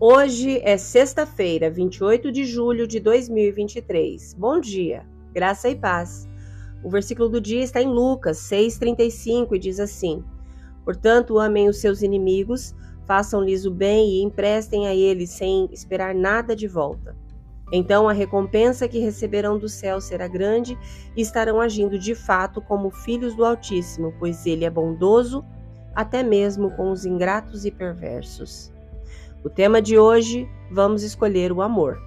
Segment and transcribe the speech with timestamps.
[0.00, 4.32] Hoje é sexta-feira, 28 de julho de 2023.
[4.34, 6.28] Bom dia, graça e paz.
[6.84, 10.22] O versículo do dia está em Lucas 6,35 e diz assim:
[10.84, 12.76] Portanto, amem os seus inimigos,
[13.06, 17.16] façam-lhes o bem e emprestem a eles sem esperar nada de volta.
[17.72, 20.78] Então a recompensa que receberão do céu será grande
[21.16, 25.44] e estarão agindo de fato como filhos do Altíssimo, pois ele é bondoso
[25.98, 28.72] até mesmo com os ingratos e perversos.
[29.42, 32.00] O tema de hoje, vamos escolher o amor.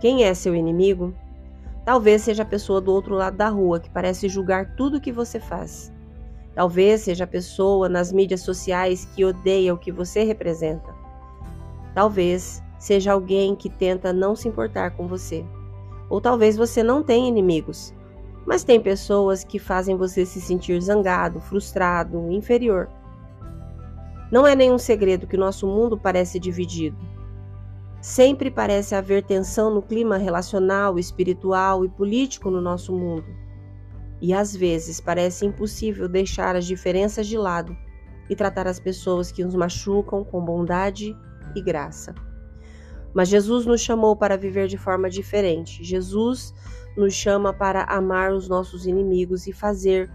[0.00, 1.12] Quem é seu inimigo?
[1.84, 5.12] Talvez seja a pessoa do outro lado da rua que parece julgar tudo o que
[5.12, 5.92] você faz.
[6.54, 10.94] Talvez seja a pessoa nas mídias sociais que odeia o que você representa.
[11.94, 15.44] Talvez seja alguém que tenta não se importar com você.
[16.08, 17.92] Ou talvez você não tenha inimigos,
[18.46, 22.88] mas tem pessoas que fazem você se sentir zangado, frustrado, inferior.
[24.30, 26.96] Não é nenhum segredo que o nosso mundo parece dividido.
[28.00, 33.26] Sempre parece haver tensão no clima relacional, espiritual e político no nosso mundo.
[34.20, 37.76] E às vezes parece impossível deixar as diferenças de lado
[38.28, 41.16] e tratar as pessoas que nos machucam com bondade
[41.54, 42.14] e graça.
[43.14, 45.84] Mas Jesus nos chamou para viver de forma diferente.
[45.84, 46.54] Jesus
[46.96, 50.10] nos chama para amar os nossos inimigos e fazer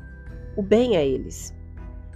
[0.55, 1.55] o bem a eles.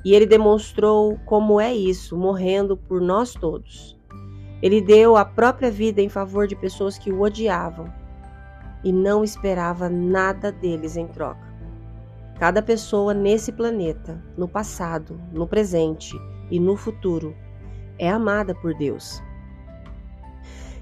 [0.04, 4.00] E ele demonstrou como é isso, morrendo por nós todos.
[4.62, 7.92] Ele deu a própria vida em favor de pessoas que o odiavam
[8.84, 11.52] e não esperava nada deles em troca.
[12.40, 16.16] Cada pessoa nesse planeta, no passado, no presente
[16.50, 17.36] e no futuro,
[18.00, 19.22] é amada por Deus.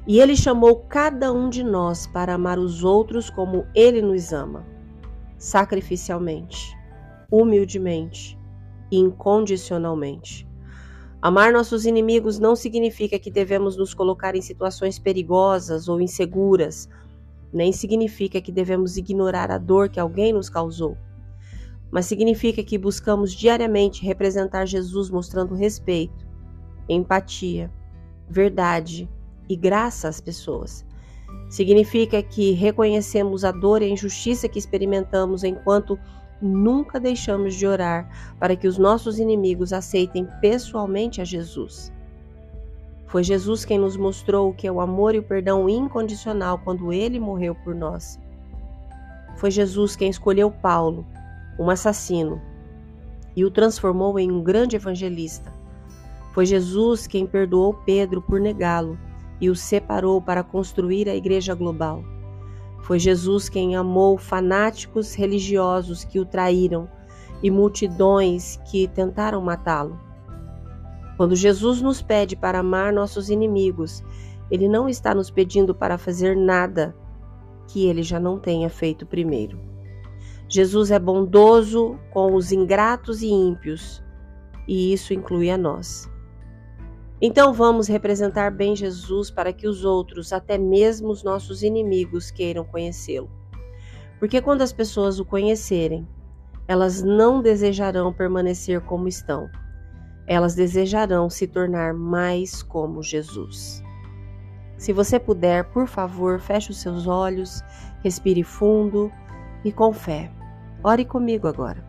[0.10, 4.66] E ele chamou cada um de nós para amar os outros como ele nos ama,
[5.38, 6.76] sacrificialmente,
[7.32, 8.36] humildemente
[8.92, 10.50] incondicionalmente.
[11.22, 16.90] Amar nossos inimigos não significa que devemos nos colocar em situações perigosas ou inseguras,
[17.54, 20.98] nem significa que devemos ignorar a dor que alguém nos causou,
[21.92, 26.28] mas significa que buscamos diariamente representar Jesus mostrando respeito,
[26.90, 27.72] empatia,
[28.28, 29.08] verdade
[29.50, 30.86] e graça às pessoas.
[31.50, 36.00] Significa que reconhecemos a dor e a injustiça que experimentamos enquanto
[36.40, 38.08] nunca deixamos de orar
[38.40, 41.92] para que os nossos inimigos aceitem pessoalmente a Jesus.
[43.08, 46.94] Foi Jesus quem nos mostrou o que é o amor e o perdão incondicional quando
[46.94, 48.20] ele morreu por nós.
[49.36, 51.06] Foi Jesus quem escolheu Paulo,
[51.60, 52.40] um assassino,
[53.36, 55.52] e o transformou em um grande evangelista.
[56.34, 58.98] Foi Jesus quem perdoou Pedro por negá-lo
[59.40, 62.04] e o separou para construir a igreja global.
[62.82, 66.90] Foi Jesus quem amou fanáticos religiosos que o traíram
[67.42, 70.00] e multidões que tentaram matá-lo.
[71.18, 74.04] Quando Jesus nos pede para amar nossos inimigos,
[74.50, 76.96] ele não está nos pedindo para fazer nada
[77.68, 79.60] que ele já não tenha feito primeiro.
[80.48, 84.04] Jesus é bondoso com os ingratos e ímpios,
[84.68, 86.09] e isso inclui a nós.
[87.22, 92.64] Então vamos representar bem Jesus para que os outros, até mesmo os nossos inimigos, queiram
[92.64, 93.30] conhecê-lo.
[94.20, 96.08] Porque quando as pessoas o conhecerem,
[96.68, 99.50] elas não desejarão permanecer como estão.
[100.28, 103.84] Elas desejarão se tornar mais como Jesus.
[104.78, 107.62] Se você puder, por favor, feche os seus olhos,
[108.02, 109.12] respire fundo
[109.66, 110.32] e com fé.
[110.84, 111.84] Ore comigo agora.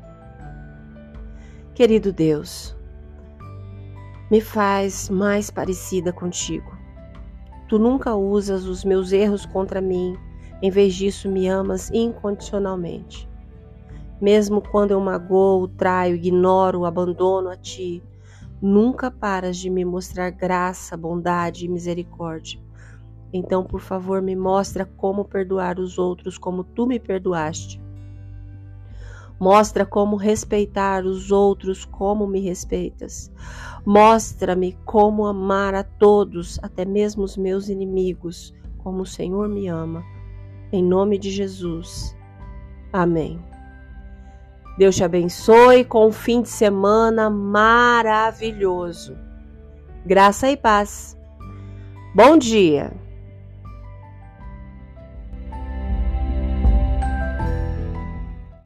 [1.75, 2.77] Querido Deus,
[4.31, 6.79] me faz mais parecida contigo.
[7.69, 10.17] Tu nunca usas os meus erros contra mim,
[10.63, 13.29] em vez disso me amas incondicionalmente.
[14.21, 18.03] Mesmo quando eu magoo, traio, ignoro, abandono a ti,
[18.61, 22.61] nunca paras de me mostrar graça, bondade e misericórdia.
[23.33, 27.81] Então, por favor, me mostra como perdoar os outros como tu me perdoaste.
[29.41, 33.33] Mostra como respeitar os outros como me respeitas.
[33.87, 40.05] Mostra-me como amar a todos, até mesmo os meus inimigos, como o Senhor me ama.
[40.71, 42.15] Em nome de Jesus.
[42.93, 43.43] Amém.
[44.77, 49.17] Deus te abençoe com um fim de semana maravilhoso.
[50.05, 51.19] Graça e paz.
[52.15, 53.10] Bom dia!